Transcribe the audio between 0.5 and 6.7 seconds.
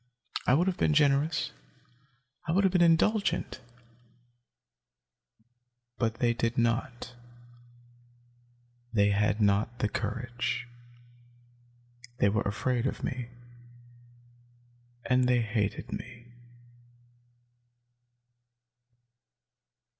would have been generous. I would have been indulgent. But they did